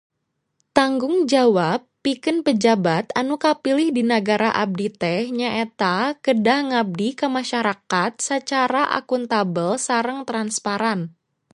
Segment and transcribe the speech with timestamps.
[0.77, 8.11] Tanggung jawab pikeun pejabat anu kapilih di nagara abdi teh nyaeta kedah ngabdi ka masarakat
[8.27, 10.99] sacara akuntabel sareng transparan